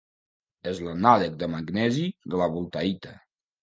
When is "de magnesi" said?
1.45-2.09